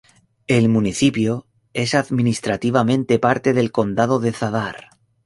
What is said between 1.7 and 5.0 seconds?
es administrativamente parte del Condado de Zadar.